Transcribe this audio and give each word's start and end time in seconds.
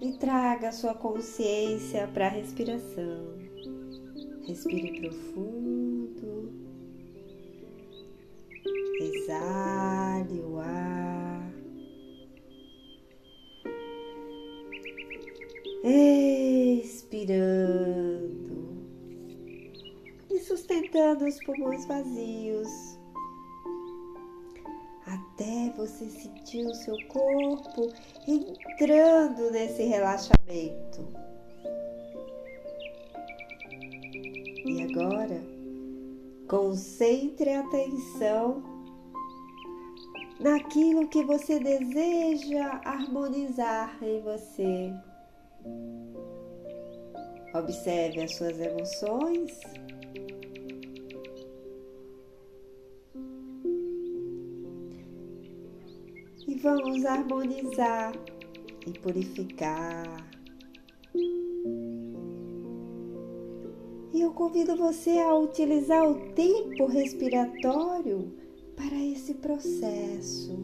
E 0.00 0.12
traga 0.18 0.72
sua 0.72 0.94
consciência 0.94 2.08
para 2.08 2.26
a 2.26 2.30
respiração. 2.30 3.34
Respire 4.46 5.00
profundo. 5.00 6.52
Exale 9.00 10.40
o 10.40 10.58
ar. 10.58 11.52
Expirando 16.82 17.20
e 20.30 20.38
sustentando 20.40 21.26
os 21.26 21.42
pulmões 21.44 21.86
vazios 21.86 22.99
você 25.80 26.10
sentir 26.10 26.66
o 26.66 26.74
seu 26.74 26.94
corpo 27.08 27.90
entrando 28.28 29.50
nesse 29.50 29.82
relaxamento. 29.84 31.08
E 34.66 34.82
agora, 34.82 35.40
concentre 36.46 37.48
a 37.50 37.60
atenção 37.60 38.62
naquilo 40.38 41.08
que 41.08 41.24
você 41.24 41.58
deseja 41.58 42.82
harmonizar 42.84 43.96
em 44.02 44.20
você. 44.20 44.92
Observe 47.54 48.22
as 48.22 48.34
suas 48.36 48.60
emoções. 48.60 49.60
Vamos 56.76 57.04
harmonizar 57.04 58.12
e 58.86 58.92
purificar. 59.00 60.30
E 64.12 64.20
eu 64.20 64.32
convido 64.32 64.76
você 64.76 65.18
a 65.18 65.34
utilizar 65.34 66.08
o 66.08 66.32
tempo 66.32 66.86
respiratório 66.86 68.32
para 68.76 68.96
esse 68.96 69.34
processo. 69.34 70.58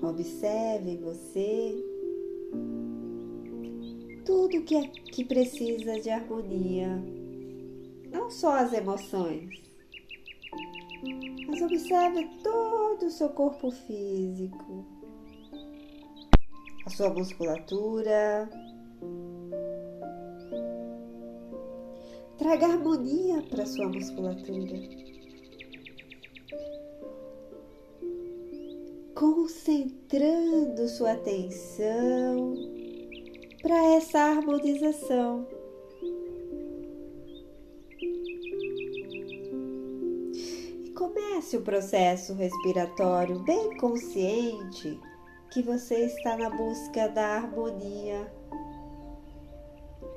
Observe 0.00 0.96
você 0.98 1.84
tudo 4.24 4.62
que, 4.62 4.76
é, 4.76 4.86
que 4.86 5.24
precisa 5.24 6.00
de 6.00 6.10
harmonia, 6.10 7.02
não 8.10 8.30
só 8.30 8.58
as 8.58 8.72
emoções, 8.72 9.67
mas 11.46 11.62
observe 11.62 12.28
todo 12.42 13.06
o 13.06 13.10
seu 13.10 13.28
corpo 13.30 13.70
físico, 13.70 14.84
a 16.86 16.90
sua 16.90 17.10
musculatura. 17.10 18.48
Traga 22.38 22.66
harmonia 22.66 23.42
para 23.50 23.66
sua 23.66 23.88
musculatura. 23.88 24.78
Concentrando 29.14 30.88
sua 30.88 31.12
atenção 31.12 32.54
para 33.60 33.94
essa 33.94 34.18
harmonização. 34.20 35.46
Comece 40.98 41.56
o 41.56 41.62
processo 41.62 42.34
respiratório 42.34 43.38
bem 43.44 43.76
consciente 43.76 44.98
que 45.48 45.62
você 45.62 46.06
está 46.06 46.36
na 46.36 46.50
busca 46.50 47.08
da 47.08 47.36
harmonia. 47.36 48.28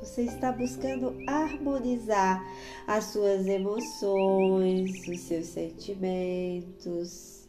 Você 0.00 0.22
está 0.22 0.50
buscando 0.50 1.16
harmonizar 1.28 2.44
as 2.88 3.04
suas 3.04 3.46
emoções, 3.46 5.06
os 5.06 5.20
seus 5.20 5.46
sentimentos, 5.46 7.48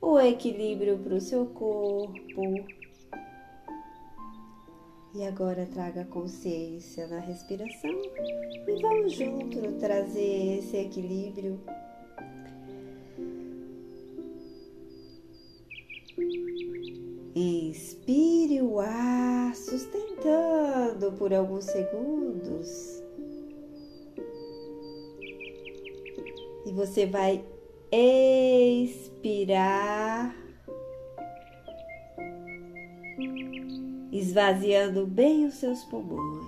o 0.00 0.18
equilíbrio 0.18 0.98
para 0.98 1.16
o 1.16 1.20
seu 1.20 1.44
corpo. 1.44 2.64
E 5.14 5.22
agora 5.22 5.66
traga 5.66 6.06
consciência 6.06 7.06
na 7.08 7.20
respiração 7.20 7.92
e 8.66 8.80
vamos 8.80 9.12
junto 9.12 9.78
trazer 9.78 10.60
esse 10.60 10.78
equilíbrio. 10.78 11.60
Inspire 17.34 18.62
o 18.62 18.78
ar, 18.78 19.54
sustentando 19.56 21.12
por 21.18 21.34
alguns 21.34 21.64
segundos. 21.64 23.02
E 26.66 26.72
você 26.72 27.06
vai 27.06 27.44
expirar 27.90 29.24
esvaziando 34.14 35.06
bem 35.06 35.44
os 35.44 35.54
seus 35.54 35.84
pulmões. 35.86 36.44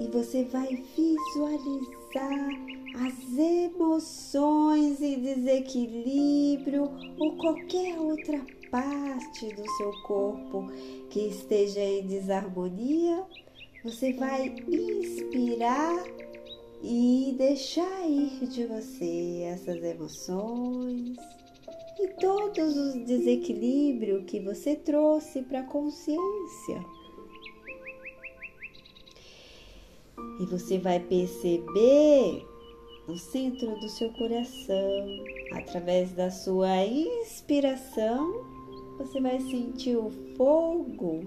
E 0.00 0.06
você 0.12 0.44
vai 0.44 0.68
visualizar 0.96 2.48
as 2.94 3.36
emoções 3.36 5.02
em 5.02 5.20
desequilíbrio 5.20 6.88
ou 7.18 7.36
qualquer 7.36 7.98
outra 7.98 8.40
parte 8.70 9.52
do 9.52 9.68
seu 9.76 9.90
corpo 10.02 10.68
que 11.10 11.28
esteja 11.28 11.80
em 11.80 12.06
desarmonia. 12.06 13.24
Você 13.82 14.12
vai 14.12 14.54
inspirar 14.68 16.04
e 16.82 17.34
deixar 17.36 18.08
ir 18.08 18.46
de 18.46 18.64
você 18.64 19.42
essas 19.42 19.82
emoções 19.82 21.16
e 22.00 22.08
todos 22.20 22.76
os 22.76 22.94
desequilíbrios 23.04 24.24
que 24.26 24.38
você 24.40 24.76
trouxe 24.76 25.42
para 25.42 25.60
a 25.60 25.64
consciência. 25.64 26.84
E 30.40 30.46
você 30.46 30.78
vai 30.78 31.00
perceber 31.00 32.53
no 33.06 33.16
centro 33.18 33.78
do 33.80 33.88
seu 33.88 34.10
coração, 34.12 35.24
através 35.52 36.12
da 36.12 36.30
sua 36.30 36.84
inspiração, 36.84 38.32
você 38.98 39.20
vai 39.20 39.40
sentir 39.40 39.96
o 39.96 40.10
fogo 40.36 41.24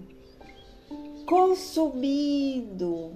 consumindo. 1.26 3.12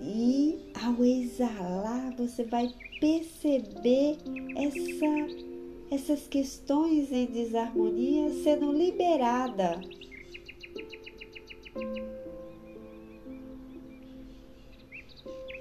E 0.00 0.58
ao 0.74 1.04
exalar, 1.04 2.14
você 2.16 2.44
vai 2.44 2.68
perceber 3.00 4.18
essa, 4.56 5.94
essas 5.94 6.28
questões 6.28 7.10
em 7.10 7.26
desarmonia 7.26 8.30
sendo 8.42 8.72
liberada. 8.72 9.80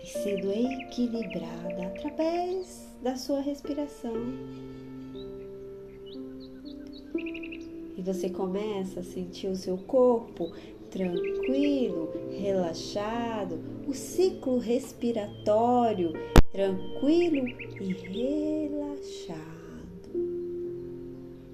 E 0.04 0.08
sendo 0.08 0.52
equilibrada 0.52 1.88
através 1.88 2.88
da 3.02 3.16
sua 3.16 3.42
respiração. 3.42 4.14
E 7.98 8.02
você 8.02 8.30
começa 8.30 9.02
a 9.02 9.04
sentir 9.04 9.48
o 9.48 9.56
seu 9.56 9.78
corpo 9.78 10.52
tranquilo, 10.90 12.12
relaxado, 12.32 13.60
o 13.88 13.94
ciclo 13.94 14.58
respiratório 14.58 16.14
tranquilo 16.52 17.48
e 17.80 17.94
relaxado. 18.70 19.42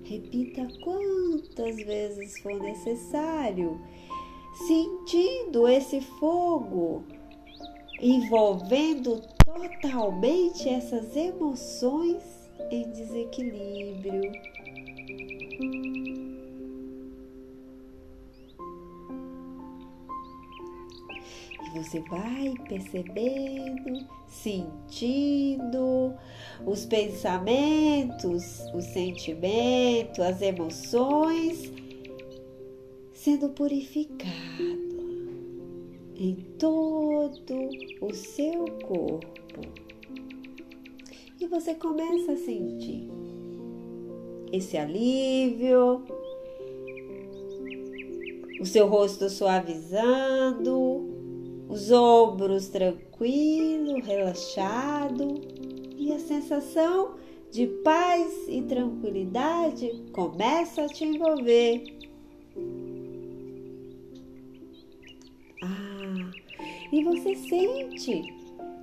Repita 0.04 0.68
quantas 0.84 1.76
vezes 1.78 2.40
for 2.40 2.60
necessário, 2.60 3.80
sentindo 4.68 5.68
esse 5.68 6.02
fogo, 6.02 7.04
envolvendo 8.02 9.22
totalmente 9.44 10.70
essas 10.70 11.16
emoções 11.16 12.24
em 12.72 12.90
desequilíbrio. 12.92 14.32
você 21.78 22.00
vai 22.02 22.54
percebendo, 22.68 24.06
sentindo 24.28 26.14
os 26.66 26.86
pensamentos, 26.86 28.62
os 28.74 28.84
sentimentos, 28.86 30.20
as 30.20 30.42
emoções 30.42 31.72
sendo 33.14 33.50
purificado. 33.50 34.87
Em 36.18 36.36
todo 36.58 37.70
o 38.02 38.14
seu 38.14 38.66
corpo. 38.88 39.62
E 41.40 41.46
você 41.46 41.76
começa 41.76 42.32
a 42.32 42.38
sentir 42.38 43.08
esse 44.52 44.78
alívio, 44.78 46.04
o 48.60 48.66
seu 48.66 48.88
rosto 48.88 49.30
suavizando, 49.30 51.06
os 51.70 51.92
ombros 51.92 52.70
tranquilo, 52.70 54.02
relaxado 54.02 55.36
e 55.96 56.12
a 56.12 56.20
sensação 56.20 57.16
de 57.52 57.68
paz 57.68 58.48
e 58.48 58.62
tranquilidade 58.64 60.06
começa 60.12 60.84
a 60.84 60.88
te 60.88 61.06
envolver. 61.06 61.84
E 66.92 67.04
você 67.04 67.36
sente 67.36 68.38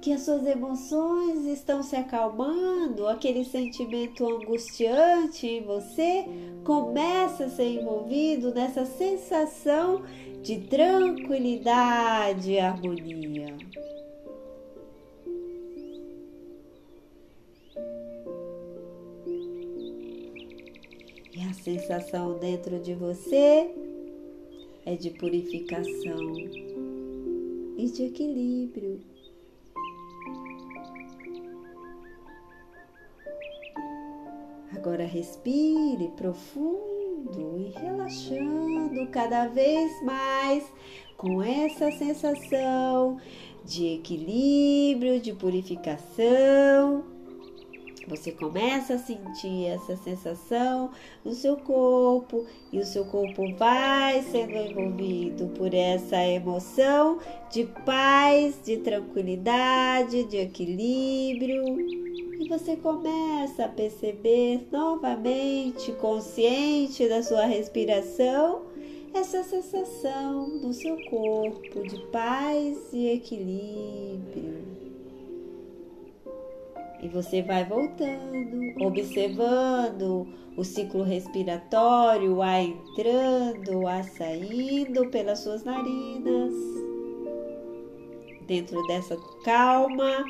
que 0.04 0.12
as 0.12 0.20
suas 0.20 0.46
emoções 0.46 1.46
estão 1.46 1.82
se 1.82 1.96
acalmando, 1.96 3.08
aquele 3.08 3.42
sentimento 3.42 4.26
angustiante 4.26 5.46
em 5.46 5.62
você 5.62 6.26
começa 6.62 7.46
a 7.46 7.48
ser 7.48 7.80
envolvido 7.80 8.52
nessa 8.52 8.84
sensação 8.84 10.02
de 10.42 10.58
tranquilidade 10.60 12.52
e 12.52 12.58
harmonia. 12.58 13.56
E 21.34 21.40
a 21.48 21.54
sensação 21.54 22.38
dentro 22.38 22.78
de 22.78 22.92
você 22.92 23.70
é 24.84 24.94
de 24.96 25.08
purificação 25.12 26.73
e 27.76 27.90
de 27.90 28.04
equilíbrio. 28.04 29.00
Agora 34.76 35.06
respire 35.06 36.08
profundo 36.16 37.56
e 37.58 37.70
relaxando 37.78 39.06
cada 39.10 39.46
vez 39.46 40.02
mais 40.02 40.64
com 41.16 41.42
essa 41.42 41.90
sensação 41.92 43.18
de 43.64 43.94
equilíbrio, 43.94 45.20
de 45.20 45.32
purificação. 45.32 47.13
Você 48.06 48.32
começa 48.32 48.94
a 48.94 48.98
sentir 48.98 49.66
essa 49.66 49.96
sensação 49.96 50.90
no 51.24 51.32
seu 51.32 51.56
corpo 51.56 52.44
e 52.72 52.78
o 52.78 52.84
seu 52.84 53.04
corpo 53.06 53.48
vai 53.56 54.22
sendo 54.22 54.56
envolvido 54.56 55.46
por 55.56 55.72
essa 55.72 56.22
emoção 56.22 57.18
de 57.50 57.64
paz, 57.84 58.60
de 58.62 58.76
tranquilidade, 58.78 60.24
de 60.24 60.36
equilíbrio 60.36 62.04
e 62.38 62.44
você 62.46 62.76
começa 62.76 63.64
a 63.64 63.68
perceber 63.68 64.66
novamente, 64.70 65.92
consciente 65.92 67.08
da 67.08 67.22
sua 67.22 67.46
respiração, 67.46 68.66
essa 69.14 69.42
sensação 69.44 70.48
no 70.48 70.72
seu 70.74 70.96
corpo 71.04 71.84
de 71.84 71.96
paz 72.10 72.92
e 72.92 73.08
equilíbrio. 73.08 74.53
E 77.04 77.08
você 77.08 77.42
vai 77.42 77.66
voltando, 77.66 78.82
observando 78.82 80.26
o 80.56 80.64
ciclo 80.64 81.02
respiratório, 81.02 82.36
o 82.36 82.42
ar 82.42 82.62
entrando, 82.62 83.80
o 83.80 83.86
ar 83.86 84.02
saindo 84.04 85.10
pelas 85.10 85.40
suas 85.40 85.64
narinas. 85.64 86.54
Dentro 88.46 88.82
dessa 88.86 89.18
calma, 89.44 90.24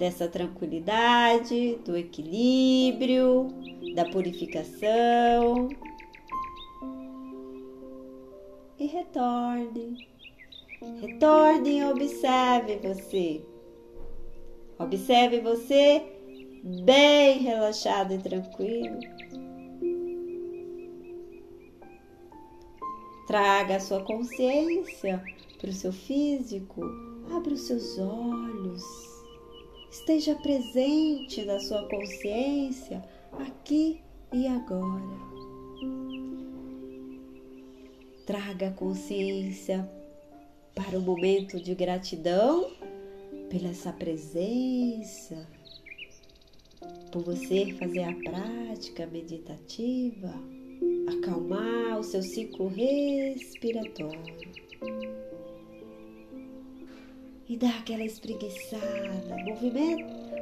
dessa 0.00 0.26
tranquilidade, 0.26 1.78
do 1.84 1.96
equilíbrio, 1.96 3.46
da 3.94 4.04
purificação. 4.06 5.68
E 8.76 8.86
retorne. 8.86 10.08
Retorne 11.00 11.78
e 11.78 11.84
observe 11.84 12.80
você. 12.82 13.49
Observe 14.80 15.40
você 15.40 16.02
bem 16.84 17.38
relaxado 17.38 18.14
e 18.14 18.18
tranquilo. 18.18 18.98
Traga 23.26 23.76
a 23.76 23.80
sua 23.80 24.02
consciência 24.02 25.22
para 25.58 25.70
o 25.70 25.72
seu 25.72 25.92
físico. 25.92 26.82
Abra 27.32 27.54
os 27.54 27.60
seus 27.60 27.98
olhos 27.98 29.10
esteja 29.90 30.36
presente 30.36 31.44
na 31.44 31.58
sua 31.58 31.86
consciência 31.88 33.02
aqui 33.32 34.00
e 34.32 34.46
agora. 34.46 35.30
Traga 38.24 38.68
a 38.68 38.72
consciência 38.72 39.90
para 40.74 40.96
o 40.96 41.02
momento 41.02 41.60
de 41.60 41.74
gratidão 41.74 42.70
pela 43.50 43.68
essa 43.68 43.92
presença, 43.92 45.44
por 47.10 47.22
você 47.24 47.72
fazer 47.72 48.04
a 48.04 48.14
prática 48.14 49.06
meditativa, 49.08 50.32
acalmar 51.18 51.98
o 51.98 52.04
seu 52.04 52.22
ciclo 52.22 52.68
respiratório 52.68 54.38
e 57.48 57.56
dá 57.56 57.70
aquela 57.70 58.04
espreguiçada, 58.04 59.36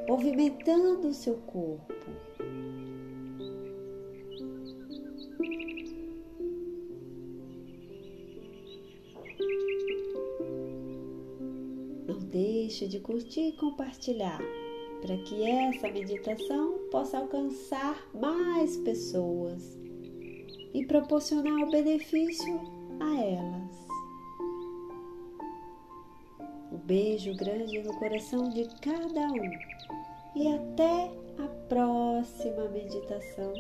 movimentando 0.07 1.09
o 1.09 1.15
seu 1.15 1.37
corpo. 1.37 2.28
Deixe 12.69 12.87
de 12.87 13.01
curtir 13.01 13.49
e 13.49 13.53
compartilhar 13.53 14.39
para 15.01 15.17
que 15.17 15.43
essa 15.43 15.89
meditação 15.89 16.79
possa 16.91 17.17
alcançar 17.17 18.07
mais 18.13 18.77
pessoas 18.77 19.79
e 20.75 20.85
proporcionar 20.85 21.67
o 21.67 21.71
benefício 21.71 22.61
a 23.01 23.25
elas 23.25 23.89
beijo 26.85 27.35
grande 27.37 27.83
no 27.83 27.95
coração 27.99 28.49
de 28.51 28.67
cada 28.81 29.29
um. 29.33 29.51
E 30.35 30.49
até 30.49 31.11
a 31.39 31.49
próxima 31.69 32.69
meditação. 32.69 33.53